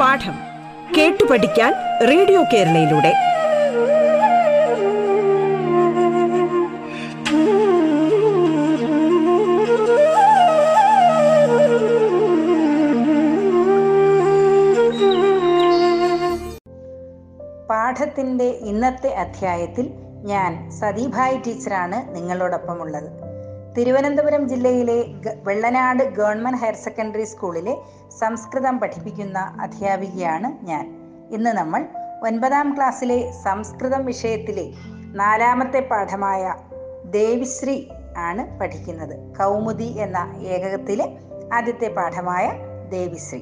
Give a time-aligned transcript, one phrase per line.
[0.00, 0.36] പാഠം
[0.98, 1.74] കേട്ടു പഠിക്കാൻ
[2.08, 3.12] റേഡിയോ കേരളയിലൂടെ.
[17.70, 23.10] പാഠത്തിന്റെ ഇന്നത്തെ അധ്യായത്തിൽ ഞാൻ സതീഭായ് ടീച്ചറാണ് നിങ്ങളോടൊപ്പം ഉള്ളത്
[23.76, 25.04] തിരുവനന്തപുരം ജില്ലയിലെ
[25.44, 27.76] വെള്ളനാട് ഗവൺമെന്റ് ഹയർ സെക്കൻഡറി സ്കൂളിലെ
[28.18, 30.84] സംസ്കൃതം പഠിപ്പിക്കുന്ന അധ്യാപികയാണ് ഞാൻ.
[31.30, 31.86] ഇന്ന് നമ്മൾ
[32.26, 34.72] ഒൻപതാം ക്ലാസ്സിലെ സംസ്കൃതം വിഷയത്തിലെ
[35.14, 36.54] നാലാമത്തെ പാഠമായ
[37.04, 37.84] ദേവിശ്രീ
[38.16, 39.34] ആണ് പഠിക്കുന്നത്.
[39.38, 41.18] കൗമുദി എന്ന ഏകകത്തിലെ
[41.52, 42.52] ആദ്യത്തെ പാഠമായ
[42.90, 43.40] ദേവിശ്രീ.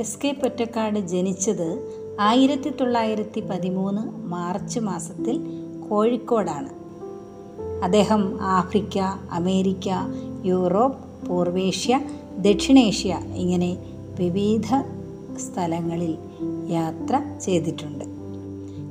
[0.00, 5.57] എസ് കെ പൊറ്റക്കാട് ജനിച്ചത് ആയിരത്തി തൊള്ളായിരത്തി പതിമൂന്ന് മാർച്ച് മാസത്തിൽ
[5.90, 6.68] കോഴിക്കോടാണ്.
[7.84, 8.98] അദ്ദേഹം ആഫ്രിക്ക
[9.30, 9.88] അമേരിക്ക
[10.44, 12.00] യൂറോപ്പ് പൂർവേഷ്യ
[12.38, 13.76] ദക്ഷിണേഷ്യ ഇങ്ങനെ
[14.20, 14.82] വിവിധ
[15.38, 16.18] സ്ഥലങ്ങളിൽ
[16.68, 18.04] യാത്ര ചെയ്തിട്ടുണ്ട്.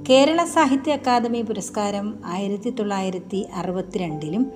[0.09, 4.51] കേരള സാഹിത്യ അക്കാദമി പുരസ്കാരം ആയിരത്തി തൊള്ളായിരത്തി അറുപത്തിരണ്ടിലും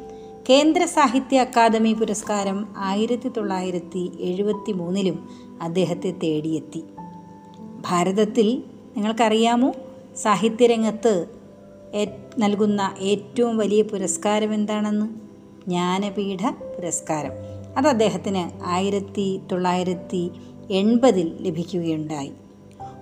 [0.49, 5.29] കേന്ദ്ര സാഹിത്യ അക്കാദമി പുരസ്കാരം ആയിരത്തി തൊള്ളായിരത്തി എഴുപത്തി മൂന്നിലും
[5.61, 6.83] അദ്ദേഹത്തെ തേടിയെത്തി.
[7.81, 8.63] ഭാരതത്തിൽ
[8.95, 9.71] നിങ്ങൾക്കറിയാമോ?
[10.17, 11.40] സാഹിത്യരംഗത്ത്
[12.37, 15.05] നൽകുന്ന ഏറ്റവും വലിയ പുരസ്കാരം എന്താണെന്ന്?
[15.67, 17.31] ജ്ഞാനപീഠ പുരസ്കാരം.
[17.77, 20.31] അത് അദ്ദേഹത്തിന് ആയിരത്തി തൊള്ളായിരത്തി
[20.71, 22.31] എൺപതിൽ ലഭിക്കുകയുണ്ടായി.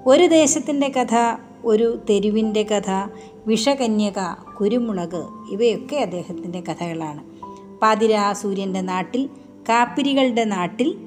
[0.08, 3.08] ഒരു ദേശത്തിന്റെ കഥ ഒരു തെരുവിന്റെ കഥ
[3.48, 7.24] വിഷകന്യക കുരുമുളക് ഇവയൊക്കെ അദ്ദേഹത്തിന്റെ കഥകളാണ്.
[7.80, 9.30] പാതിരാ സൂര്യന്റെ നാട്ടിൽ
[9.70, 10.98] കാപ്പിരികളുടെ നാട്ടിൽ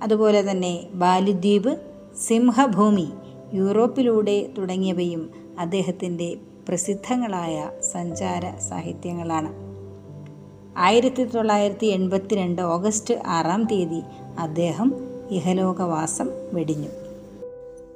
[0.00, 1.80] അതുപോലെ തന്നെ ബാലുദ്വീപ്
[2.26, 3.08] സിംഹഭൂമി
[3.54, 6.36] യൂറോപ്പിലൂടെ തുടങ്ങിയവയും അദ്ദേഹത്തിന്റെ
[6.68, 9.52] പ്രസിദ്ധങ്ങളായ സഞ്ചാര സാഹിത്യങ്ങളാണ്.
[10.78, 14.02] ആയിരത്തി തൊള്ളായിരത്തി എൺപത്തിരണ്ട് ഓഗസ്റ്റ് ആറാം തീയതി
[14.38, 14.94] അദ്ദേഹം
[15.30, 16.88] ഇഹലോകവാസം വെടിഞ്ഞു.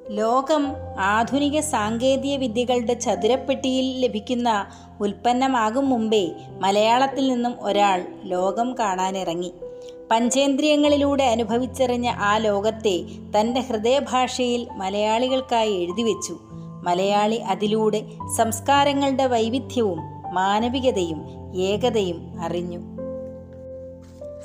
[0.09, 0.67] ലോകം
[0.99, 4.67] ആധുനിക സാങ്കേതിക വിദ്യകളുടെ ചതുരപ്പെട്ടിയിൽ ലഭിക്കുന്ന
[5.01, 9.53] ഉൽപ്പന്നമാകും മുമ്പേ മലയാളത്തിൽ നിന്നും ഒരാൾ ലോകം കാണാനിറങ്ങി.
[10.11, 13.05] പഞ്ചേന്ദ്രിയങ്ങളിലൂടെ അനുഭവിച്ചറിഞ്ഞ ആ ലോകത്തെ
[13.41, 16.50] തന്റെ ഹൃദയഭാഷയിൽ മലയാളികൾക്കായി എഴുതിവെച്ചു
[16.83, 18.03] മലയാളി അതിലൂടെ
[18.37, 19.99] സംസ്കാരങ്ങളുടെ വൈവിധ്യവും
[20.33, 21.27] മാനവികതയും
[21.57, 22.79] ഏകതയും അറിഞ്ഞു.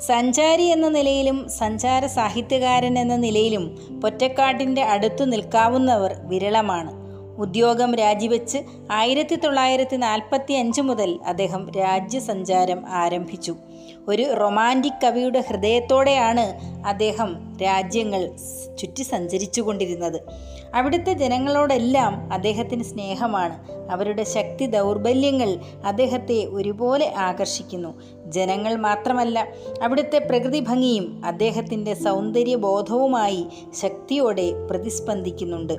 [0.00, 6.92] സഞ്ചാരി എന്ന നിലയിലും സഞ്ചാര സാഹിത്യകാരൻ എന്ന നിലയിലും പൊറ്റക്കാട്ടിന്റെ അടുത്തു നിൽക്കാവുന്നവർ വിരളമാണ്.
[7.38, 8.58] ഉദ്യോഗം രാജിവെച്ച്
[8.92, 13.56] ആയിരത്തി തൊള്ളായിരത്തി നാൽപ്പത്തി അഞ്ച് മുതൽ അദ്ദേഹം രാജ്യസഞ്ചാരം ആരംഭിച്ചു.
[14.08, 16.44] ഒരു റൊമാന്റിക് കവിയുടെ ഹൃദയത്തോടെയാണ്
[16.86, 18.30] അദ്ദേഹം രാജ്യങ്ങൾ
[18.78, 20.20] ചുറ്റി സഞ്ചരിച്ചു കൊണ്ടിരുന്നത്
[20.74, 23.56] അവിടുത്തെ ജനങ്ങളോടെല്ലാം അദ്ദേഹത്തിന് സ്നേഹമാണ്.
[23.90, 28.00] അവരുടെ ശക്തി ദൗർബല്യങ്ങൾ അദ്ദേഹത്തെ ഒരുപോലെ ആകർഷിക്കുന്നു.
[28.30, 29.48] ജനങ്ങൾ മാത്രമല്ല
[29.82, 35.72] അവിടുത്തെ പ്രകൃതി ഭംഗിയും അദ്ദേഹത്തിന്റെ സൗന്ദര്യബോധവുമായി ശക്തിയോടെ പ്രതിസ്പന്ദിക്കുന്നുണ്ട്.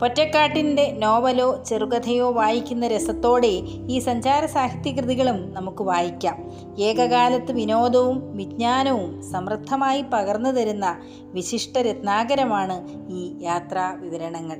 [0.00, 6.50] പൊറ്റക്കാട്ടിന്റെ നോവലോ ചെറുകഥയോ വായിക്കുന്ന രസത്തോടെ ഈ സഞ്ചാര സാഹിത്യകൃതികളും നമുക്ക് വായിക്കാം.
[6.78, 14.58] ഏകകാലത്ത് വിനോദവും വിജ്ഞാനവും സമൃദ്ധമായി പകർന്നു തരുന്ന വിശിഷ്ട രത്നാകരമാണ് ഈ യാത്രാ വിവരണങ്ങൾ.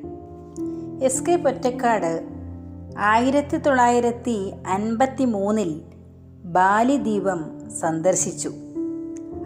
[1.05, 2.25] എസ് കെ പൊറ്റക്കാട്
[2.99, 5.81] ആയിരത്തി തൊള്ളായിരത്തി അൻപത്തി മൂന്നിൽ
[6.53, 8.53] ബാലിദ്വീപം സന്ദർശിച്ചു.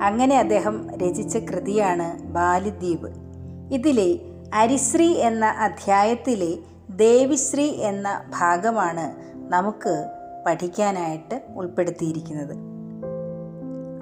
[0.03, 3.09] അങ്ങനെ അദ്ദേഹം രചിച്ച കൃതിയാണ് ബാലിദ്വീപ്
[3.73, 4.19] ഇതിലെ
[4.55, 6.57] അരിശ്രീ എന്ന അധ്യായത്തിലെ
[6.97, 9.15] ദേവിശ്രീ എന്ന ഭാഗമാണ്
[9.53, 10.11] നമുക്ക്
[10.47, 12.57] പഠിക്കാനായിട്ട് ഉൾപ്പെടുത്തിയിരിക്കുന്നത്.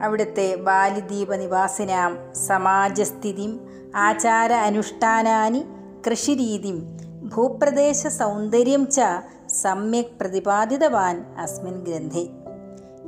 [0.03, 3.61] അവിടുത്തെ ബാലിദ്വീപ നിവാസിനാം സമാജസ്ഥിതിം
[3.97, 5.65] ആചാര അനുഷ്ഠാനാനി
[6.07, 6.97] കൃഷിരീതിം
[7.35, 9.01] ഭൂപ്രദേശ സൗന്ദര്യം ച
[9.49, 12.29] സമ്യക് പ്രതിപാദിതവാൻ അസ്മിൻ ഗ്രന്ഥേ.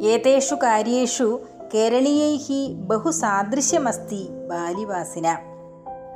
[0.00, 1.40] ഏതേഷു കാര്യേഷു
[1.74, 5.36] കേരളീയൈ ബഹുസാദൃശ്യമസ്തി ബാലിവാസിന.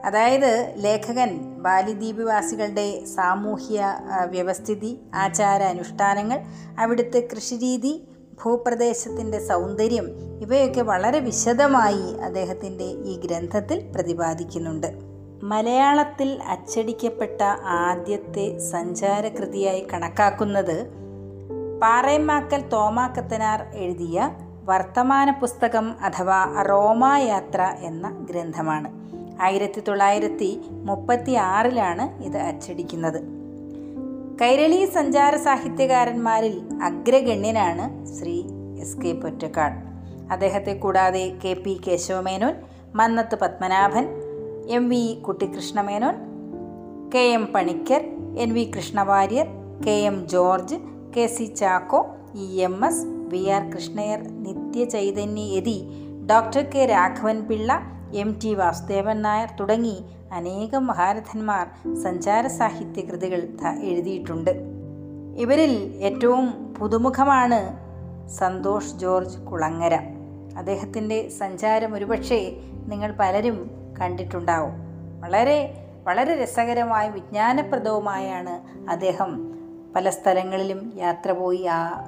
[0.05, 6.41] അതായത് ലേഖകൻ ബാലിദ്വീപിവാസികളുടെ സാമൂഹ്യ വ്യവസ്ഥിതി ആചാര അനുഷ്ഠാനങ്ങൾ
[6.79, 8.09] അവിടുത്തെ കൃഷിരീതി
[8.45, 10.09] ഭൂപ്രദേശത്തിന്റെ സൗന്ദര്യം
[10.43, 14.87] ഇവയൊക്കെ വളരെ വിശദമായി അദ്ദേഹത്തിന്റെ ഈ ഗ്രന്ഥത്തിൽ പ്രതിപാദിക്കുന്നുണ്ട്.
[15.43, 21.06] മലയാളത്തിൽ അച്ചടിക്കപ്പെട്ട ആദ്യത്തെ സഞ്ചാരകൃതിയായി കണക്കാക്കുന്നത്
[21.83, 24.31] പാറേമാക്കൽ തോമാക്കത്തനാർ എഴുതിയ
[24.65, 28.89] വർത്തമാന പുസ്തകം അഥവാ റോമായാത്ര എന്ന ഗ്രന്ഥമാണ്.
[29.43, 33.23] ആയിരത്തി തൊള്ളായിരത്തി മുപ്പത്തി ആറിലാണ് ഇത് അച്ചടിക്കുന്നത്.
[34.43, 38.43] കൈരളി സഞ്ചാര സാഹിത്യകാരന്മാരിൽ അഗ്രഗണ്യനാണ് ശ്രീ
[38.79, 39.79] എസ് കെ പൊറ്റക്കാട്.
[40.33, 42.55] അദ്ദേഹത്തെ കൂടാതെ K P Kesava Menon
[42.95, 44.09] Mannath Padmanabhan
[44.69, 46.15] M V Kuttikrishna Menon
[47.15, 48.05] K M Panikkar
[48.39, 49.47] N V Krishna Warrier
[49.87, 50.75] K M George
[51.17, 55.85] K C Chacko E M S V R Krishna Iyer Nithya Chaitanya Yati
[56.31, 57.81] doctor K Raghavan Pillai
[58.15, 63.49] M T Vasudevan Nair തുടങ്ങി അനേകം മഹാരഥന്മാർ സഞ്ചാര സാഹിത്യ കൃതികൾ
[63.83, 64.51] എഴുതിയിട്ടുണ്ട്.
[65.37, 67.61] ഇവരിൽ ഏറ്റവും പുതുമുഖമാണ്
[68.29, 69.95] Santhosh George Kulangara.
[70.57, 72.57] അദ്ദേഹത്തിന്റെ സഞ്ചാരം ഒരുപക്ഷെ
[72.89, 73.71] നിങ്ങൾ പലരും
[74.01, 74.73] കണ്ടിട്ടുണ്ടാവും.
[75.21, 79.56] വളരെ വളരെ രസകരമായും വിജ്ഞാനപ്രദവുമായാണ് അദ്ദേഹം
[79.97, 82.07] പല സ്ഥലങ്ങളിലും യാത്ര പോയി ആ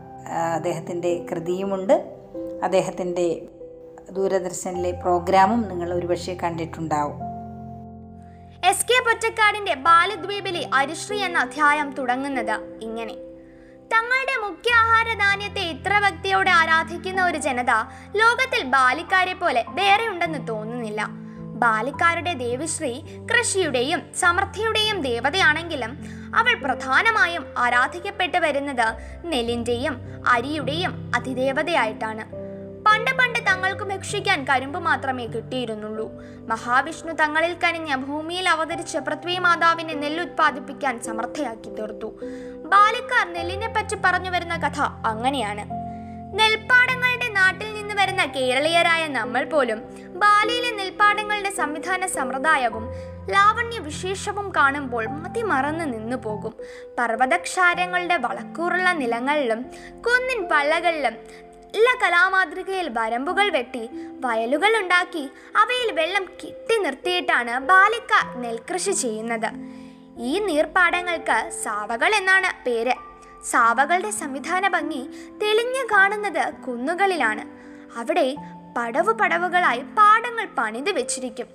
[0.55, 1.93] അദ്ദേഹത്തിന്റെ കൃതിയുമുണ്ട്.
[2.63, 3.49] അദ്ദേഹത്തിന്റെ
[4.11, 7.19] ദൂരദർശനിലെ പ്രോഗ്രാമും നിങ്ങൾ ഒരുപക്ഷെ കണ്ടിട്ടുണ്ടാവും.
[8.65, 13.15] എസ് കെ പൊറ്റക്കാടിന്റെ ബാലദ്വീപിലെ അരിശ്രീ എന്ന അധ്യായം തുടങ്ങുന്നത് ഇങ്ങനെ.
[13.95, 17.71] തങ്ങളുടെ മുഖ്യ ആഹാര ധാന്യത്തെ ഇത്ര ഭക്തിയോടെ ആരാധിക്കുന്ന ഒരു ജനത
[18.17, 21.28] ലോകത്തിൽ ബാലിക്കാരെ പോലെ വേറെ ഉണ്ടെന്ന് തോന്നുന്നില്ല.
[21.59, 23.01] ബാലിക്കാരുടെ ദേവിശ്രീ
[23.31, 25.99] കൃഷിയുടെയും സമൃദ്ധിയുടെയും ദേവതയാണെങ്കിലും
[26.35, 28.89] അവൾ പ്രധാനമായും ആരാധിക്കപ്പെട്ടു വരുന്നത്
[29.25, 32.25] നെല്ലിന്റെയും അരിയുടെയും അതിദേവതയായിട്ടാണ്.
[32.87, 36.13] പണ്ട് പണ്ട് തങ്ങൾക്ക് ഭക്ഷിക്കാൻ കരിമ്പ് മാത്രമേ കിട്ടിയിരുന്നുള്ളൂ.
[36.49, 42.13] മഹാവിഷ്ണു തങ്ങളിൽ കനിഞ്ഞ ഭൂമിയിൽ അവതരിച്ച പൃഥ്വി മാതാവിനെ നെല്ലുത്പാദിപ്പിക്കാൻ സമർത്ഥയാക്കി തീർത്തു.
[42.65, 45.78] ബാലിക്കാർ നെല്ലിനെ പറ്റി പറഞ്ഞു വരുന്ന കഥ അങ്ങനെയാണ്.
[46.35, 49.79] നെൽപ്പാടങ്ങളുടെ നാട്ടിൽ നിന്ന് വരുന്ന കേരളീയരായ നമ്മൾ പോലും
[50.23, 52.85] ബാലിയിലെ നെൽപ്പാടങ്ങളുടെ സംവിധാന സമ്പ്രദായവും
[53.31, 56.55] ലാവണ്യ വിശേഷവും കാണുമ്പോൾ മതിമറന്ന് നിന്നു പോകും.
[56.99, 59.63] പർവതക്ഷാരങ്ങളുടെ വളക്കൂറുള്ള നിലങ്ങളിലും
[60.07, 61.17] കുന്നിൻ പള്ളകളിലും
[61.75, 63.91] എല്ലാ കലാമാതൃകയിൽ വരമ്പുകൾ വെട്ടി
[64.21, 69.51] വയലുകൾ ഉണ്ടാക്കി അവയിൽ വെള്ളം കെട്ടി നിർത്തിയിട്ടാണ് ബാലിക്ക നെൽകൃഷി ചെയ്യുന്നത്.
[70.19, 73.08] ഈ നീർപ്പാടങ്ങൾക്ക് സാവകൾ എന്നാണ് പേര്.
[73.45, 77.41] സാവകളുടെ സംവിധാന ഭംഗി തെളിഞ്ഞു കാണുന്നത് കുന്നുകളിലാണ്.
[77.99, 78.37] അവിടെ
[78.77, 81.47] പടവു പടവുകളായി പാടങ്ങൾ പണിതു വെച്ചിരിക്കും.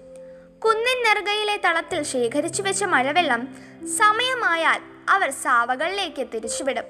[0.65, 3.47] കുന്നിൻ നെറുകയിലെ തളത്തിൽ ശേഖരിച്ചു വെച്ച മഴവെള്ളം
[3.97, 6.83] സമയമായാൽ അവർ സാവകളിലേക്ക് തിരിച്ചുവിടും.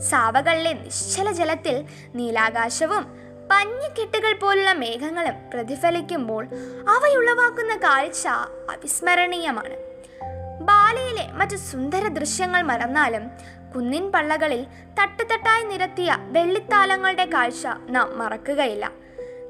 [0.00, 1.84] സാവകളിലെ നിശ്ചല ജലത്തിൽ
[2.14, 3.04] നീലാകാശവും
[3.50, 6.44] പഞ്ഞിക്കെട്ടുകൾ പോലുള്ള മേഘങ്ങളും പ്രതിഫലിക്കുമ്പോൾ
[6.88, 9.76] അവയുളവാക്കുന്ന കാഴ്ച അവിസ്മരണീയമാണ്.
[10.60, 13.30] ബാലയിലെ മറ്റു സുന്ദര ദൃശ്യങ്ങൾ മറന്നാലും
[13.74, 14.66] കുന്നിൻ പള്ളകളിൽ
[15.00, 18.90] തട്ടുതട്ടായി നിരത്തിയ വെള്ളിത്താലങ്ങളുടെ കാഴ്ച നാം മറക്കുകയില്ല.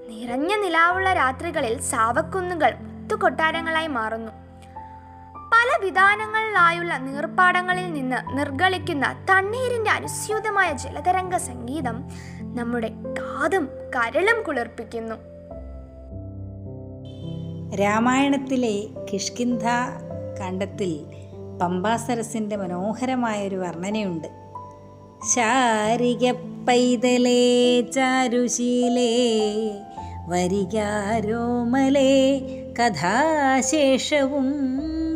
[0.09, 4.33] നിറഞ്ഞ നിലാവുള്ള രാത്രികളിൽ സാവക്കുന്നുകൾ മുത്തുകൊട്ടാരങ്ങളായി മാറുന്നു.
[5.53, 12.11] പല വിധാനങ്ങളിലായുള്ള നീർപ്പാടങ്ങളിൽ നിന്ന് നിർഗളിക്കുന്ന തണ്ണീരിന്റെ അനുസ്യൂതമായ ജലതരംഗ സംഗീതം
[12.43, 15.15] നമ്മുടെ കാതും കരളും കുളിർപ്പിക്കുന്നു.
[17.77, 19.65] രാമായണത്തിലെ കിഷ്കിന്ധ
[20.41, 20.93] കാണ്ഡത്തിൽ
[21.61, 24.29] പമ്പാസരസിന്റെ മനോഹരമായൊരു വർണനയുണ്ട്.
[25.35, 26.35] ശാരിക
[26.69, 29.11] പൈതലേ ചാരുശീലേ
[30.29, 32.41] വരികാരോമലേ
[32.81, 34.53] കഥാശേഷവും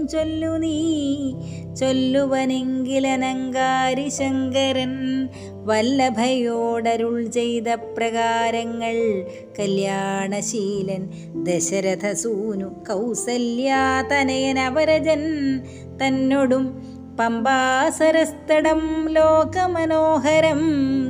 [0.08, 1.34] ചൊല്ലു നീ.
[1.74, 5.28] ചൊല്ലുവനെങ്കിലനങ്കാരി ശങ്കരൻ
[5.64, 9.26] വല്ലഭയോടരുൾ ചെയ്ത പ്രകാരങ്ങൾ
[9.58, 11.08] കല്യാണശീലൻ
[11.44, 15.22] ദശരഥസൂനു കൗസല്യാതനയൻ അവരജൻ
[16.02, 16.64] തന്നോടും
[17.20, 20.60] പമ്പാസരസ്തടം ലോകമനോഹരം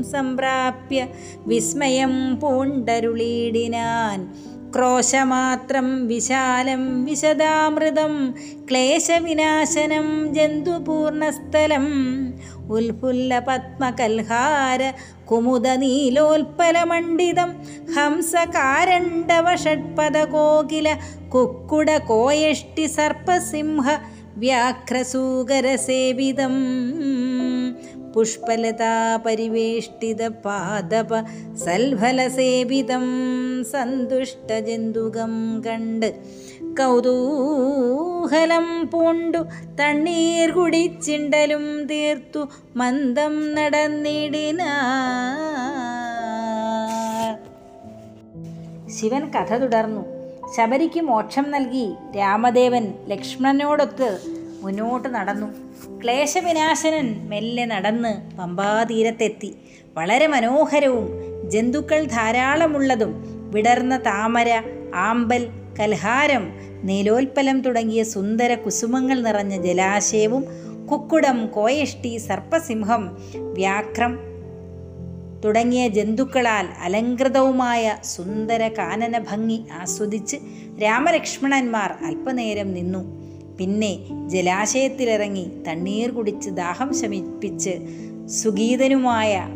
[0.03, 1.07] സംപ്രാപ്യ
[1.47, 4.35] വിസ്മയം പൂണ്ടരുളീടിനാൻ.
[4.77, 8.35] ക്രോശമാത്രം വിശാലം വിശദാമൃതം
[8.71, 11.87] ക്ലേശവിനാശനം ജന്തുപൂർണസ്ഥലം.
[12.71, 14.93] ഉൽഫുല്ല പത്മകൽഹാര
[15.31, 17.51] കുമുദ നീലോൽപലമണ്ഡിതം
[17.95, 20.89] ഹംസകാരണ്ഡവ ഷഡ്പദകോകില
[21.35, 23.89] കുക്കുട കോയഷ്ടി സർപ്പസിംഹ
[24.37, 26.53] വ്യാഘ്രസൂകരസേവിതം
[28.15, 33.07] പുഷ്പലതാ പരിവേഷ്ടിത പാദപ സൽഫലസേവിതം.
[33.73, 36.15] സന്തുഷ്ടജന്തുകം കണ്ട്
[36.63, 39.39] കൗതൂഹലം പൂണ്ടു
[39.81, 44.63] തണ്ണീർ കുടിച്ചിണ്ടലും തീർത്തു മന്ദം നടന്നിടിന
[49.01, 50.20] ശിവൻ കഥ തുടർന്നു.
[50.57, 54.19] ശബരിക്ക് മോക്ഷം നൽകി രാമദേവൻ ലക്ഷ്മണനോടൊത്ത്
[54.63, 55.47] മുന്നോട്ട് നടന്നു.
[56.03, 59.51] ക്ലേശവിനാശനൻ മെല്ലെ നടന്ന് പമ്പാതീരത്തെത്തി.
[59.97, 61.07] വളരെ മനോഹരവും
[61.51, 63.13] ജന്തുക്കൾ ധാരാളമുള്ളതും
[63.55, 64.63] വിടർന്ന താമര
[64.95, 65.49] ആമ്പൽ
[65.81, 66.45] കൽഹാരം
[66.85, 70.45] നീലോൽപ്പലം തുടങ്ങിയ സുന്ദര കുസുമങ്ങൾ നിറഞ്ഞ ജലാശയവും
[70.91, 74.30] കുക്കുടം കോയഷ്ടി സർപ്പസിംഹം വ്യാഘ്രം
[75.45, 80.37] തുടങ്ങിയ ജന്തുക്കളാൽ അലങ്കൃതവുമായ സുന്ദര കാനന ഭംഗി ആസ്വദിച്ച്
[80.83, 83.21] രാമലക്ഷ്മണന്മാർ അല്പനേരം നിന്നു.
[83.59, 87.75] പിന്നെ ജലാശയത്തിലിറങ്ങി തണ്ണീർ കുടിച്ച് ദാഹം ശമിപ്പിച്ച്
[88.29, 89.49] സുഗീതനുമായ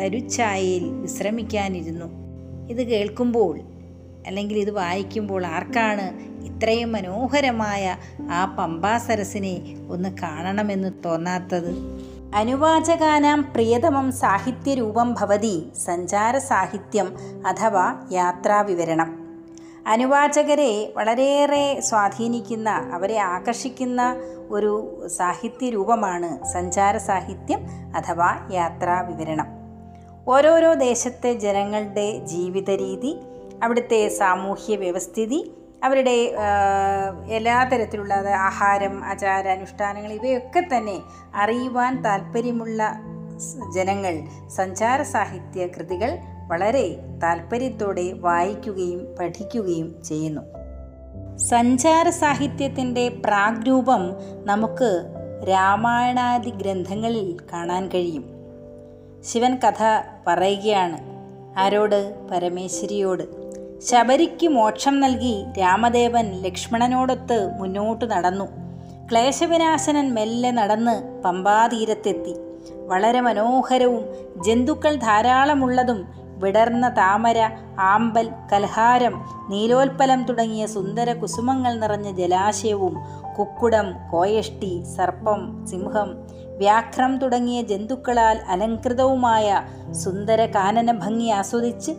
[0.00, 2.08] തരുച്ചായയിൽ വിശ്രമിക്കാനിരുന്നു.
[2.70, 3.60] ഇത് കേൾക്കുമ്പോൾ
[4.26, 6.06] അല്ലെങ്കിൽ ഇത് വായിക്കുമ്പോൾ ആർക്കാണ്
[6.44, 7.96] ഇത്രയും മനോഹരമായ
[8.30, 11.72] ആ പമ്പാസരസിനെ ഒന്ന് കാണണമെന്ന് തോന്നാത്തത്?
[12.34, 19.28] അനുവാചകാനാം പ്രിയതമം സാഹിത്യരൂപം ഭവതി സഞ്ചാര സാഹിത്യം അഥവാ യാത്രാവിവരണം.
[19.86, 24.16] അനുവാചകരെ വളരെയേറെ സ്വാധീനിക്കുന്ന അവരെ ആകർഷിക്കുന്ന
[24.50, 27.58] ഒരു സാഹിത്യ രൂപമാണ് സഞ്ചാര സാഹിത്യം
[27.96, 29.46] അഥവാ യാത്രാവിവരണം.
[30.28, 33.16] ഓരോരോ ദേശത്തെ ജനങ്ങളുടെ ജീവിത രീതി
[33.62, 35.52] അവിടുത്തെ സാമൂഹ്യ വ്യവസ്ഥിതി
[35.84, 36.34] അവരുടെ
[37.28, 41.00] എല്ലാ തരത്തിലുള്ള ആഹാരം ആചാര അനുഷ്ഠാനങ്ങൾ ഇവയൊക്കെ തന്നെ
[41.34, 43.00] അറിയുവാൻ താല്പര്യമുള്ള
[43.74, 46.18] ജനങ്ങൾ സഞ്ചാര സാഹിത്യ കൃതികൾ
[46.48, 50.40] വളരെ താല്പര്യത്തോടെ വായിക്കുകയും പഠിക്കുകയും ചെയ്യുന്നു.
[51.36, 54.12] സഞ്ചാര സാഹിത്യത്തിന്റെ പ്രാഗ്രൂപം
[54.44, 55.14] നമുക്ക്
[55.48, 58.24] രാമായണാദി ഗ്രന്ഥങ്ങളിൽ കാണാൻ കഴിയും.
[59.24, 59.82] ശിവൻ കഥ
[60.26, 60.98] പറയുകയാണ്.
[61.58, 62.28] ആരോട്?
[62.30, 63.39] പരമേശ്വരിയോട്.
[63.88, 68.46] ശബരിക്ക് മോക്ഷം നൽകി രാമദേവൻ ലക്ഷ്മണനോടൊത്ത് മുന്നോട്ട് നടന്നു.
[69.10, 72.34] ക്ലേശവിനാശനൻ മെല്ലെ നടന്ന് പമ്പാതീരത്തെത്തി.
[72.90, 74.04] വളരെ മനോഹരവും
[74.44, 76.00] ജന്തുക്കൾ ധാരാളമുള്ളതും
[76.38, 77.38] വിടർന്ന താമര
[77.78, 79.14] ആമ്പൽ കൽഹാരം
[79.48, 82.94] നീലോൽപ്പലം തുടങ്ങിയ സുന്ദര കുസുമങ്ങൾ നിറഞ്ഞ ജലാശയവും
[83.38, 86.08] കുക്കുടം കോയഷ്ടി സർപ്പം സിംഹം
[86.60, 89.46] വ്യാഘ്രം തുടങ്ങിയ ജന്തുക്കളാൽ അലങ്കൃതവുമായ
[89.92, 91.92] സുന്ദര കാനന ഭംഗി ആസ്വദിച്ച്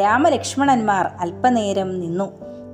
[0.00, 2.28] രാമലക്ഷ്മണന്മാർ അല്പനേരം നിന്നു.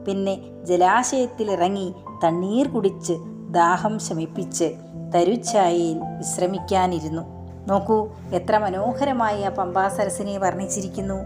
[0.07, 3.15] പിന്നെ ജലാശയത്തിലിറങ്ങി തണ്ണീർ കുടിച്ച്
[3.51, 4.69] ദാഹം ശമിപ്പിച്ച്
[5.15, 7.25] തരുച്ചായയിൽ വിശ്രമിക്കാനിരുന്നു.
[7.69, 7.99] നോക്കൂ
[8.33, 11.19] എത്ര മനോഹരമായി ആ പമ്പാസരസിനെ വർണിച്ചിരിക്കുന്നു.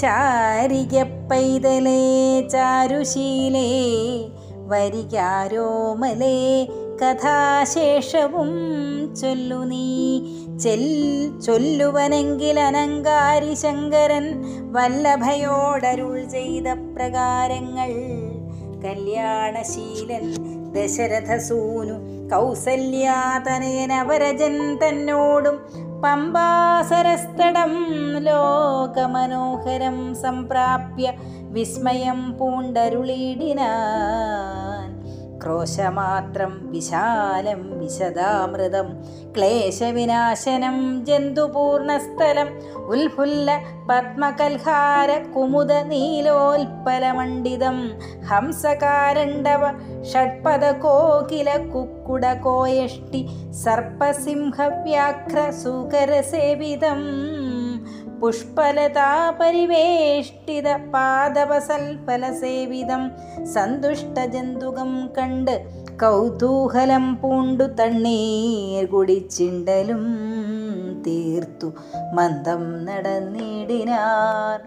[0.00, 2.00] ശാരിക പൈതലേ
[2.52, 3.68] ചാരുശീലേ
[4.70, 6.36] വരികാരോമലേ
[7.02, 8.48] കഥാശേഷവും
[9.16, 10.20] ചൊല്ലു നീ.
[10.58, 16.64] ചെൽ ചൊല്ലുവനെങ്കിൽ അനങ്കാരി ശങ്കരൻ വല്ലഭയോടരുൾ ചെയ്ത
[16.96, 17.92] പ്രകാരങ്ങൾ.
[18.84, 20.34] കല്യാണശീലൻ
[20.72, 21.94] ദശരഥസൂനു
[22.34, 27.86] കൗസല്യാതനയനവരജൻ തന്നോടും പമ്പാസരസ്തടം
[28.18, 31.12] ലോകമനോഹരം സംപ്രാപ്യ
[31.42, 34.75] വിസ്മയം പൂണ്ടരുളിടിനാൻ
[35.46, 38.88] ക്രോശമാത്രം വിശാലം വിശദാമൃതം
[39.36, 42.48] ക്ലേശവിനാശനം ജന്തുപൂർണസ്ഥലം
[42.86, 43.50] ഉൽഫുല്ല
[43.88, 47.78] പത്മകൽഹാര കുമുദ നീലോൽപലമണ്ഡിതം
[48.30, 49.62] ഹംസകാരണ്ഡവ
[50.12, 53.22] ഷഡ്പദ കോകില കുക്കുട കോയഷ്ടി
[53.64, 57.02] സർപ്പസിംഹവ്യാഘ്ര സൂകരസേവിതം
[58.20, 63.10] പുഷ്പലതാ പരിവേഷ്ടിത പാദവസൽഫലസേവിതം
[63.44, 70.06] സന്തുഷ്ടജന്തുകം കണ്ട് കൗതൂഹലം പൂണ്ടു തണ്ണീർ കുടിച്ചിണ്ടലും
[71.06, 71.72] തീർത്തു
[72.14, 74.60] മന്ദം നടന്നിടിനാർ.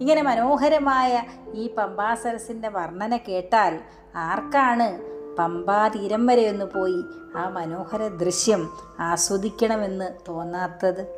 [0.00, 1.22] ഇങ്ങനെ മനോഹരമായ
[1.54, 3.78] ഈ പമ്പാസരസിന്റെ വർണന കേട്ടാൽ
[4.16, 4.98] ആർക്കാണ്
[5.38, 7.04] പമ്പാ തീരം വരെ ഒന്ന് പോയി
[7.36, 11.17] ആ മനോഹര ദൃശ്യം ആസ്വദിക്കണമെന്ന് തോന്നാത്തത്?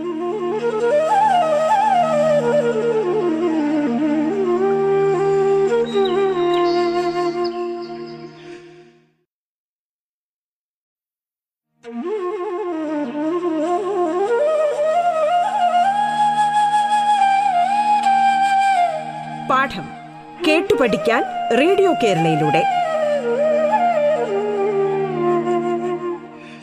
[20.81, 21.23] പഠിക്കാൻ
[21.59, 22.63] റേഡിയോ കേരളയിലൂടെ.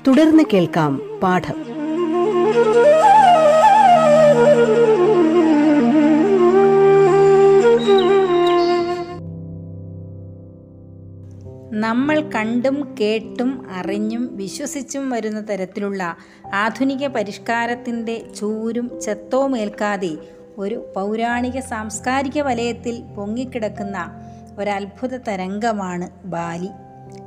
[0.06, 1.54] തുടർന്ന് കേൾക്കാം പാഠം.
[11.80, 16.16] നമ്മൾ കണ്ടും കേട്ടും അറിഞ്ഞും വിശ്വസിച്ചും വരുന്ന തരത്തിലുള്ള
[16.54, 23.98] ആധുനിക പരിഷ്കാരത്തിന്റെ ചൂരും ചെത്തവുമേൽക്കാതെ ഒരു പൗരാണിക സാംസ്കാരിക വലയത്തിൽ പൊങ്ങിക്കിടക്കുന്ന
[24.58, 26.70] ഒരത്ഭുത തരംഗമാണ് ബാലി.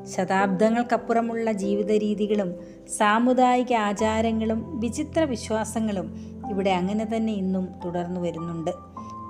[0.06, 2.50] ശതാബ്ദങ്ങൾക്കപ്പുറമുള്ള ജീവിത രീതികളും
[2.98, 6.08] സാമുദായിക ആചാരങ്ങളും വിചിത്ര വിശ്വാസങ്ങളും
[6.50, 8.72] ഇവിടെ അങ്ങനെ തന്നെ ഇന്നും തുടർന്നു വരുന്നുണ്ട്.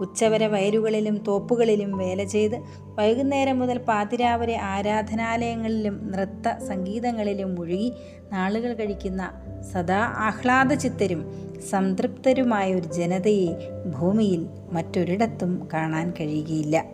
[0.01, 7.93] ഉച്ചവരെ വയലുകളിലും തോപ്പുകളിലും വേല ചെയ്ത് വൈകുന്നേരം മുതൽ പാതിരാവരെ ആരാധനാലയങ്ങളിലും നൃത്ത സംഗീതങ്ങളിലും മുഴുകി
[8.31, 9.31] നാളുകൾ കഴിക്കുന്ന
[9.61, 16.85] സദാ ആഹ്ലാദചിത്തരും സംതൃപ്തരുമായ ഒരു ജനതയെ ഭൂമിയിൽ മറ്റൊരിടത്തും കാണാൻ കഴിയുകയില്ല.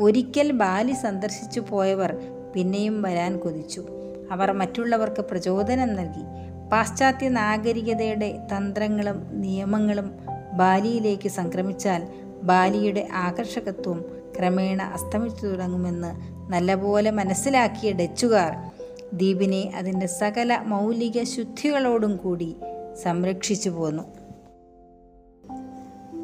[0.00, 2.16] ഒരിക്കൽ ബാലി സന്ദർശിച്ചു പോയവർ
[2.54, 3.84] പിന്നെയും വരാൻ കൊതിച്ചു.
[4.30, 6.24] അവർ മറ്റുള്ളവർക്ക് പ്രചോദനം നൽകി.
[6.72, 10.12] പാശ്ചാത്യ നാഗരികതയുടെ തന്ത്രങ്ങളും നിയമങ്ങളും
[10.52, 12.08] ബാലിയിലേക്ക് സംക്രമിച്ചാൽ
[12.42, 14.04] ബാലിയുടെ ആകർഷകത്വം
[14.38, 18.71] ക്രമേണ അസ്തമിച്ചു തുടങ്ങുമെന്ന് നല്ലപോലെ മനസ്സിലാക്കിയ ഡച്ചുകാർ
[19.12, 22.56] ദ്വീപിനെ അതിന്റെ സകല മൗലിക ശുദ്ധികളോടും കൂടി
[23.02, 24.02] സംരക്ഷിച്ചു പോന്നു.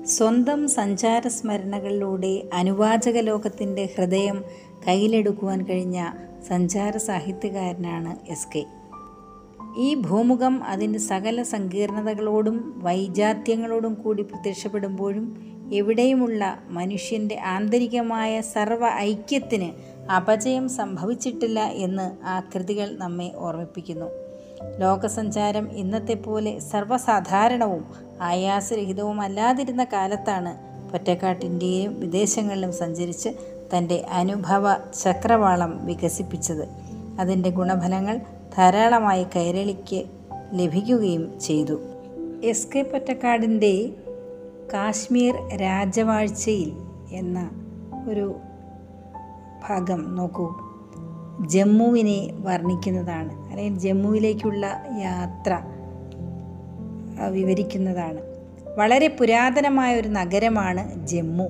[0.04, 4.44] സ്വന്തം സഞ്ചാര സ്മരണകളിലൂടെ അനുവാചക ലോകത്തിന്റെ ഹൃദയം
[4.88, 6.10] കയ്യിലെടുക്കുവാൻ കഴിഞ്ഞ
[6.48, 8.66] സഞ്ചാര സാഹിത്യകാരനാണ് എസ് കെ.
[9.78, 21.60] ഈ ഭൂമുഖം അതിന്റെ സകല സങ്കീർണതകളോടും വൈജാത്യങ്ങളോടും കൂടി പ്രത്യക്ഷപ്പെടുമ്പോഴും എവിടെയുമുള്ള മനുഷ്യന്റെ ആന്തരികമായ സർവ ഐക്യത്തിന് അപജയം സംഭവിച്ചിട്ടില്ല
[21.60, 24.06] എന്ന് ആ കൃതികൾ നമ്മെ ഓർമ്മിപ്പിക്കുന്നു.
[24.78, 27.84] ലോകസഞ്ചാരം ഇന്നത്തെ പോലെ സർവസാധാരണവും
[28.20, 33.28] ആയാസരഹിതവുമല്ലാതിരുന്ന കാലത്താണ് പൊറ്റക്കാട്ടിന്റെയും വിദേശങ്ങളിലും സഞ്ചരിച്ച്
[33.76, 36.68] തന്റെ അനുഭവ ചക്രവാളം വികസിപ്പിച്ചത്.
[37.20, 38.20] അതിന്റെ ഗുണഫലങ്ങൾ
[38.56, 40.04] ധാരാളമായി കൈരളിക്ക്
[40.52, 41.80] ലഭിക്കുകയും ചെയ്തു.
[42.44, 43.90] എസ് കെ പൊറ്റക്കാടിന്റെ
[44.74, 46.72] കാശ്മീർ രാജവാഴ്ചയിൽ
[47.12, 47.50] എന്ന
[48.08, 48.34] ഒരു
[49.68, 50.54] ഭാഗം നോക്കൂ.
[51.46, 53.50] ജമ്മുവിനെ വർണിക്കുന്നതാണ്.
[53.50, 54.66] അല്ലെങ്കിൽ ജമ്മുവിലേക്കുള്ള
[54.98, 55.58] യാത്ര
[57.28, 58.20] വിവരിക്കുന്നതാണ്.
[58.78, 61.44] വളരെ പുരാതനമായ ഒരു നഗരമാണ് ജമ്മു.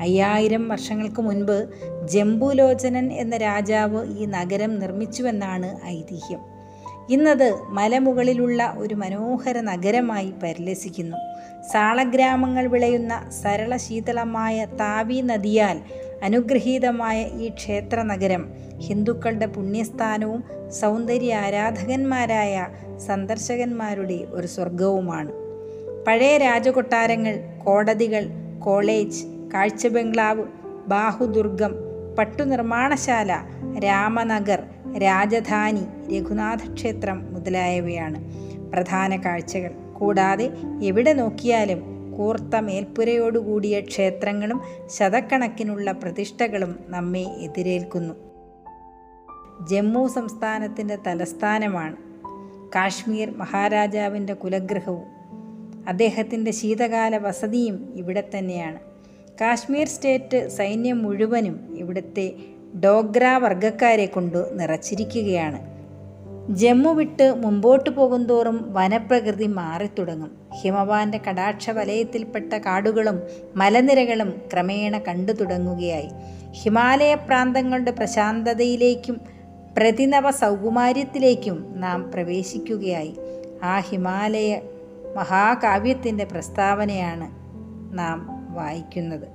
[0.00, 1.68] അയ്യായിരം വർഷങ്ങൾക്ക് മുൻപ്
[2.08, 6.38] ജംബുലോചനൻ എന്ന രാജാവ് ഈ നഗരം നിർമ്മിച്ചുവെന്നാണ് ഐതിഹ്യം.
[7.10, 11.16] ഇന്നത് മലമുകളിലുള്ള ഒരു മനോഹര നഗരമായി പരിലസിക്കുന്നു.
[11.72, 15.80] സാളഗ്രാമങ്ങൾ വിളയുന്ന സരള ശീതളമായ താവി നദിയാൽ
[16.22, 18.48] അനുഗ്രഹീതമായ ഈ ക്ഷേത്ര നഗരം
[18.78, 22.66] ഹിന്ദുക്കളുടെ പുണ്യസ്ഥാനവും സൗന്ദര്യ ആരാധകന്മാരായ
[23.06, 25.32] സന്ദർശകന്മാരുടെ ഒരു സ്വർഗവുമാണ്
[26.06, 27.34] പഴയ രാജകൊട്ടാരങ്ങൾ
[27.64, 28.24] കോടതികൾ
[28.58, 29.24] കോളേജ്
[29.54, 30.44] കാഴ്ച ബംഗ്ലാവ്
[30.88, 31.74] ബാഹുദുർഗം
[32.18, 33.32] പട്ടുനിർമ്മാണശാല
[33.78, 34.62] രാമനഗർ
[34.98, 38.18] രാജധാനി രഘുനാഥ ക്ഷേത്രം മുതലായവയാണ്
[38.70, 39.72] പ്രധാന കാഴ്ചകൾ.
[39.92, 40.50] കൂടാതെ
[40.82, 48.14] എവിടെ നോക്കിയാലും കൂർത്ത മേൽപ്പുരയോടുകൂടിയ ക്ഷേത്രങ്ങളും ശതക്കണക്കിനുള്ള പ്രതിഷ്ഠകളും നമ്മെ എതിരേൽക്കുന്നു.
[49.68, 51.96] ജമ്മു സംസ്ഥാനത്തിന്റെ തലസ്ഥാനമാണ്.
[52.74, 55.20] കാശ്മീർ മഹാരാജാവിന്റെ കുലഗ്രഹവും
[55.88, 58.78] അദ്ദേഹത്തിന്റെ ശീതകാല വസതിയും ഇവിടെ തന്നെയാണ്.
[59.40, 62.32] കാശ്മീർ സ്റ്റേറ്റ് സൈന്യം മുഴുവനും ഇവിടുത്തെ
[62.84, 65.79] ഡോഗ്ര വർഗക്കാരെ കൊണ്ട് നിറച്ചിരിക്കുകയാണ്.
[66.50, 70.30] ജമ്മു വിട്ട് മുമ്പോട്ട് പോകുന്തോറും വനപ്രകൃതി മാറിത്തുടങ്ങും.
[70.60, 73.20] ഹിമവാന്റെ കടാക്ഷ വലയത്തിൽപ്പെട്ട കാടുകളും
[73.56, 76.10] മലനിരകളും ക്രമേണ കണ്ടു തുടങ്ങുകയായി
[76.52, 79.20] ഹിമാലയ പ്രാന്തങ്ങളുടെ പ്രശാന്തതയിലേക്കും
[79.76, 83.16] പ്രതിനവ സൗകുമാര്യത്തിലേക്കും നാം പ്രവേശിക്കുകയായി.
[83.62, 84.60] ആ ഹിമാലയ
[85.16, 87.30] മഹാകാവ്യത്തിന്റെ പ്രസ്താവനയാണ്
[87.98, 89.28] നാം വായിക്കുന്നത്.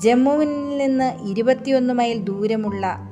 [0.00, 3.05] ജമ്മുവിൽ നിന്ന് ഇരുപത്തിയൊന്ന് മൈൽ ദൂരമുള്ള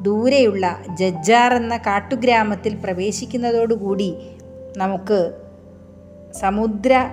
[0.00, 4.16] ദൂരെയുള്ള ജജ്ജാർ എന്ന കാട്ടുഗ്രാമത്തിൽ പ്രവേശിക്കുന്നതോടുകൂടി
[4.76, 5.32] നമുക്ക്
[6.32, 7.10] സമുദ്ര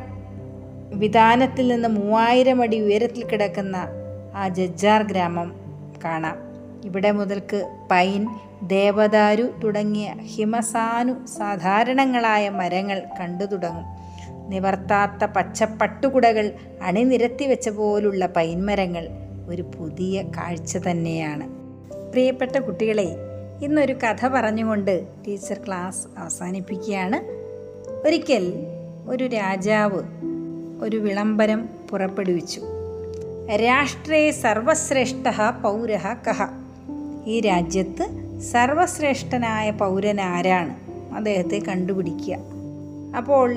[0.93, 3.87] വിധാനത്തിൽ നിന്ന് മൂവായിരം അടി ഉയരത്തിൽ കിടക്കുന്ന
[4.35, 5.55] ആ ജജ്ജാർ ഗ്രാമം
[6.03, 6.37] കാണാം.
[6.85, 8.27] ഇവിടെ മുതൽക്ക് പൈൻ
[8.63, 13.85] ദേവദാരു തുടങ്ങിയ ഹിമസാനു സാധാരണങ്ങളായ മരങ്ങൾ കണ്ടു തുടങ്ങും.
[14.49, 19.07] നിവർത്താത്ത പച്ചപ്പട്ടുകുടകൾ അണിനിരത്തി വെച്ച പോലുള്ള പൈൻമരങ്ങൾ
[19.47, 21.66] ഒരു പുതിയ കാഴ്ച തന്നെയാണ്.
[22.11, 23.15] പ്രിയപ്പെട്ട കുട്ടികളെ
[23.63, 27.37] ഇന്നൊരു കഥ പറഞ്ഞുകൊണ്ട് ടീച്ചർ ക്ലാസ് അവസാനിപ്പിക്കുകയാണ്.
[28.07, 28.53] ഒരിക്കൽ
[29.07, 30.03] ഒരു രാജാവ്
[30.81, 32.61] ഒരു വിളംബരം പുറപ്പെടുവിച്ചു.
[33.55, 36.47] രാഷ്ട്രേ സർവശ്രേഷ്ഠ പൗര കഹ
[37.25, 38.07] ഈ രാജ്യത്ത്
[38.39, 40.75] സർവശ്രേഷ്ഠനായ പൗരൻ ആരാണ്?
[41.15, 42.37] അദ്ദേഹത്തെ കണ്ടുപിടിക്കുക.
[43.17, 43.55] അപ്പോൾ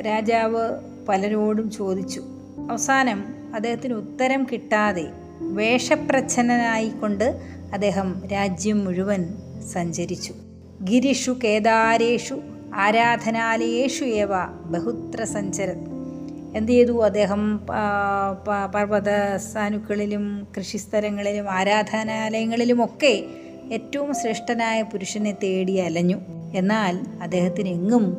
[0.00, 0.70] രാജാവ്
[1.08, 2.24] പലരോടും ചോദിച്ചു.
[2.70, 5.06] അവസാനം അദ്ദേഹത്തിന് ഉത്തരം കിട്ടാതെ
[5.52, 7.40] വേഷപ്രച്ഛന്നനായിക്കൊണ്ട്
[7.72, 9.34] അദ്ദേഹം രാജ്യം മുഴുവൻ
[9.72, 10.34] സഞ്ചരിച്ചു.
[10.84, 12.40] ഗിരിഷു കേദാരേഷു
[12.74, 14.28] ആരാധനാലയേഷു ഏവ
[14.64, 16.00] ബഹുത്ര സഞ്ചരത്.
[16.56, 17.04] എന്ത് ചെയ്തു?
[17.04, 17.66] അദ്ദേഹം
[18.74, 23.24] പർവത സാനുക്കളിലും കൃഷിസ്ഥലങ്ങളിലും ആരാധനാലയങ്ങളിലുമൊക്കെ
[23.72, 26.18] ഏറ്റവും ശ്രേഷ്ഠനായ പുരുഷനെ തേടി അലഞ്ഞു.
[26.54, 28.16] എന്നാൽ അദ്ദേഹത്തിന് എങ്ങും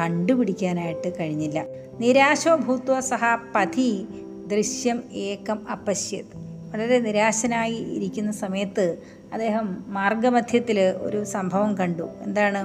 [0.00, 1.64] കണ്ടുപിടിക്കാനായിട്ട് കഴിഞ്ഞില്ല.
[2.00, 4.06] നിരാശോ ഭൂത്വ സഹ പതി
[4.46, 6.45] ദൃശ്യം ഏകം അപശ്യത്.
[6.72, 8.98] വളരെ നിരാശനായി ഇരിക്കുന്ന സമയത്ത്
[9.32, 12.08] അദ്ദേഹം മാർഗമധ്യത്തിൽ ഒരു സംഭവം കണ്ടു.
[12.22, 12.60] എന്താണ്?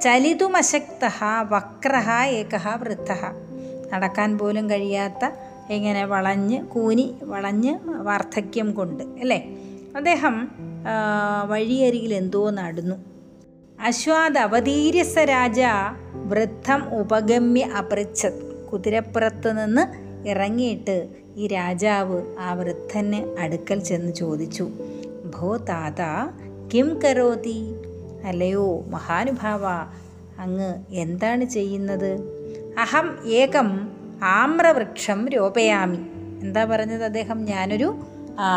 [0.00, 1.04] ചലിതുമശക്ത
[1.48, 3.12] വക്ര ഏക വൃദ്ധ
[3.92, 5.30] നടക്കാൻ പോലും കഴിയാത്ത
[5.70, 9.56] ഇങ്ങനെ വളഞ്ഞ് കൂനി വളഞ്ഞ് വാർദ്ധക്യം കൊണ്ട് അല്ലേ?
[9.96, 10.48] അദ്ദേഹം
[11.48, 12.96] വഴിയരികിൽ എന്തോ നടന്നു.
[13.80, 15.60] അശ്വാദ് അവതീര്യസ രാജ
[16.14, 18.66] വൃദ്ധം ഉപഗമ്യ അപൃച്ഛത്.
[18.72, 19.84] കുതിരപ്പുറത്ത് നിന്ന്
[20.28, 20.96] ഇറങ്ങിയിട്ട്
[21.36, 24.70] ഈ രാജാവ് ആ വൃദ്ധന് അടുക്കൽ ചെന്ന് ചോദിച്ചു
[25.34, 26.00] ഭോ താത
[26.74, 27.74] കിം കരോതി?
[28.24, 29.64] അല്ലയോ മഹാനുഭാവ
[30.40, 32.12] അങ്ങ് എന്താണ് ചെയ്യുന്നത്?
[32.78, 33.88] അഹം ഏകം
[34.22, 35.98] ആമ്രവൃക്ഷം രോപയാമി.
[36.40, 37.44] എന്താ പറഞ്ഞത് അദ്ദേഹം?
[37.44, 37.96] ഞാനൊരു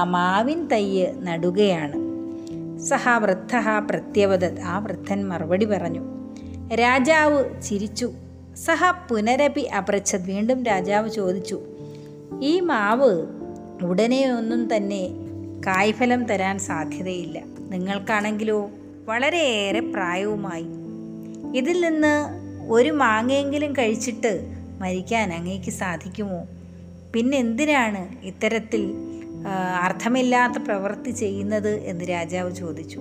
[0.04, 1.98] മാവിൻ തയ്യ് നടുകയാണ്.
[2.80, 3.56] സഹ വൃദ്ധ
[3.90, 6.04] പ്രത്യവദത് ആ വൃദ്ധൻ മറുപടി പറഞ്ഞു
[6.76, 8.12] രാജാവ് ചിരിച്ചു.
[8.66, 10.22] സഹ പുനരപി അപൃച്ഛത്.
[10.26, 11.62] വീണ്ടും രാജാവ് ചോദിച്ചു
[12.42, 13.26] ഈ മാവ്
[13.84, 15.10] ഉടനെ ഒന്നും തന്നെ
[15.68, 17.42] കായ്ഫലം തരാൻ സാധ്യതയില്ല.
[17.60, 18.70] നിങ്ങൾക്കാണെങ്കിലോ
[19.06, 20.66] വളരെയേറെ പ്രായവുമായി.
[21.58, 26.46] ഇതിൽ നിന്ന് ഒരു മാങ്ങയെങ്കിലും കഴിച്ചിട്ട് മരിക്കാൻ അങ്ങേക്ക് സാധിക്കുമോ?
[27.14, 28.94] പിന്നെ എന്തിനാണ് ഇത്തരത്തിൽ
[29.82, 33.00] അർത്ഥമില്ലാത്ത പ്രവൃത്തി ചെയ്യുന്നത് എന്ന് രാജാവ് ചോദിച്ചു.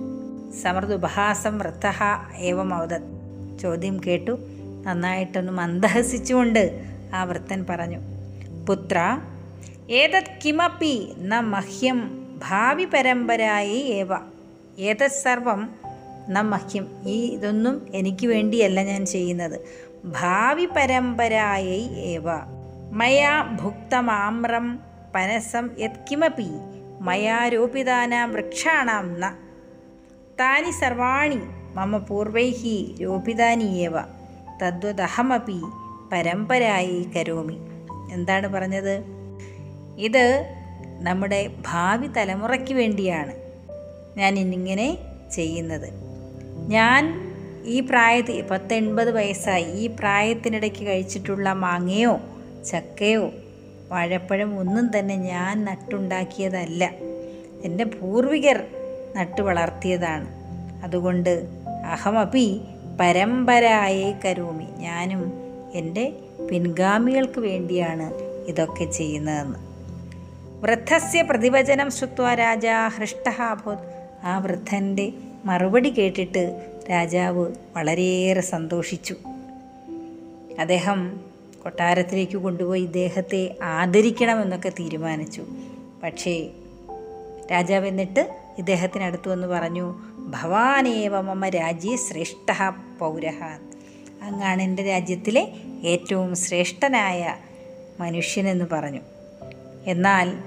[0.61, 2.03] സമൃദുപഹാസം വൃത്തഹ
[2.37, 3.01] ഏവം അവതത്
[3.59, 4.37] ചോദ്യം കേട്ടു.
[4.85, 8.12] നന്നായിട്ടൊന്ന് മന്ദഹസിച്ചുകൊണ്ട് ആ വൃത്തൻ പറഞ്ഞു.
[8.67, 9.19] പുത്ര
[9.89, 14.07] ഏതത് കിമപി ന മഹ്യം ഭാവി പരമ്പരായി ഏവ.
[14.79, 15.69] ഏതത് സർവം
[16.29, 16.87] ന മഹ്യം.
[17.05, 19.59] ഈ ഇതൊന്നും എനിക്ക് വേണ്ടിയല്ല ഞാൻ ചെയ്യുന്നത്.
[20.05, 22.23] ഭാവി പരമ്പരായി ഏവ.
[22.91, 24.79] മയാ ഭുക്തമാമ്രം
[25.15, 26.49] പനസം യത് കിമപി
[27.01, 29.29] മയാരോപിതാന വൃക്ഷാണാം ന.
[30.39, 31.39] താനി സർവാണി
[31.75, 34.01] മമ പൂർവൈः രോപിതാനി ഏവ.
[34.63, 35.61] തദ്വദഹമപി
[36.11, 37.72] പരമ്പരായി കരോമി.
[38.13, 39.03] എന്താണ് പറഞ്ഞത്?
[39.97, 40.45] ഇത്
[40.99, 43.33] നമ്മുടെ ഭാവി തലമുറയ്ക്ക് വേണ്ടിയാണ്
[44.17, 44.97] ഞാൻ ഇന്നിങ്ങനെ
[45.31, 45.89] ചെയ്യുന്നത്.
[46.67, 47.33] ഞാൻ
[47.65, 49.63] ഈ പ്രായത്തിൽ പത്തെൺപത് വയസ്സായി.
[49.63, 52.19] ഈ പ്രായത്തിനിടയ്ക്ക് കഴിച്ചിട്ടുള്ള മാങ്ങയോ
[52.65, 53.31] ചക്കയോ
[53.89, 56.91] വാഴപ്പഴം ഒന്നും തന്നെ ഞാൻ നട്ടുണ്ടാക്കിയതല്ല.
[57.63, 58.63] എന്റെ പൂർവികർ
[59.15, 60.27] നട്ടു വളർത്തിയതാണ്.
[60.83, 61.45] അതുകൊണ്ട്
[61.91, 62.61] അഹമപി
[62.99, 64.67] പരമ്പരായേ കരോമി.
[64.77, 65.33] ഞാനും
[65.73, 66.13] എന്റെ
[66.49, 68.13] പിൻഗാമികൾക്ക് വേണ്ടിയാണ്
[68.47, 69.59] ഇതൊക്കെ ചെയ്യുന്നതെന്ന്.
[70.61, 72.65] വൃദ്ധസ്യ പ്രതിവചനം ശ്രുത്വ രാജ
[72.97, 73.29] ഹൃഷ്ട
[74.23, 75.13] ആ വൃദ്ധന്റെ
[75.45, 79.15] മറുപടി കേട്ടിട്ട് രാജാവ് വളരെയേറെ സന്തോഷിച്ചു.
[80.59, 81.19] അദ്ദേഹം
[81.63, 85.43] കൊട്ടാരത്തിലേക്ക് കൊണ്ടുപോയി ഇദ്ദേഹത്തെ ആദരിക്കണമെന്നൊക്കെ തീരുമാനിച്ചു.
[86.03, 86.49] പക്ഷേ
[87.51, 92.51] രാജാവ് എന്നിട്ട് ഇദ്ദേഹത്തിനടുത്ത് വന്ന് പറഞ്ഞു ഭവാനേവ മമ രാജ്യ ശ്രേഷ്ഠ
[92.99, 93.43] പൗരഹ.
[94.23, 95.53] അങ്ങാണ് എന്റെ രാജ്യത്തിലെ
[95.83, 97.35] ഏറ്റവും ശ്രേഷ്ഠനായ
[97.99, 99.01] മനുഷ്യനെന്ന് പറഞ്ഞു.
[99.85, 100.37] എന്നാൽ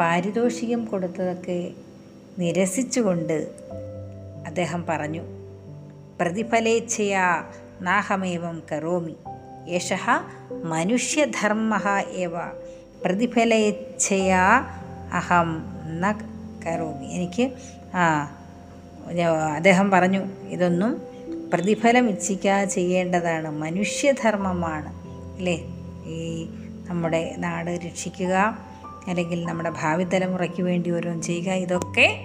[0.00, 1.70] പാരിതോഷികം കൊടുത്തതൊക്കെ
[2.38, 3.50] നിരസിച്ചുകൊണ്ട്
[4.46, 5.22] അദ്ദേഹം പറഞ്ഞു
[6.20, 7.44] പ്രതിഫലേച്ഛയാ
[7.80, 9.16] നാഹമേവം കരോമി.
[9.68, 9.92] യേശ
[10.62, 11.80] മനുഷ്യധർമ്മ
[12.16, 12.32] ഏവ
[13.04, 14.44] പ്രതിഫലേച്ഛയാ
[15.12, 15.64] അഹം
[16.00, 16.12] ന
[16.66, 17.06] കരോമി.
[17.06, 17.52] എനിക്ക്
[19.54, 21.13] അദ്ദേഹം പറഞ്ഞു ഇതൊന്നും
[21.52, 23.50] പ്രതിഫലം ഇച്ഛിക്കാതെ ചെയ്യേണ്ടതാണ്.
[23.50, 24.88] മനുഷ്യധർമ്മമാണ്.
[25.36, 25.64] അല്ലേ?
[26.06, 26.48] ഈ
[26.88, 28.58] നമ്മുടെ നാട് രക്ഷിക്കുക
[29.06, 32.20] അല്ലെങ്കിൽ നമ്മുടെ ഭാവി തലമുറയ്ക്ക് വേണ്ടി ഓരോന്ന് ചെയ്യുക ഇതൊക്കെ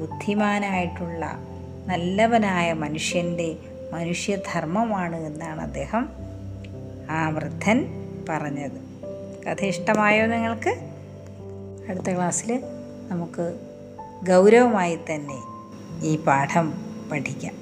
[0.00, 1.38] ബുദ്ധിമാനായിട്ടുള്ള
[1.86, 3.56] നല്ലവനായ മനുഷ്യന്റെ
[3.92, 6.08] മനുഷ്യധർമ്മമാണ് എന്നാണ് അദ്ദേഹം
[7.10, 7.86] ആ വൃദ്ധൻ
[8.28, 8.92] പറഞ്ഞത്.
[9.46, 10.70] കഥ ഇഷ്ടമായോ നിങ്ങൾക്ക്?
[11.88, 12.60] അടുത്ത ക്ലാസ്സിൽ
[13.08, 13.60] നമുക്ക്
[14.28, 15.42] ഗൗരവമായി തന്നെ
[16.02, 16.72] ഈ പാഠം
[17.12, 17.61] പഠിക്കാം.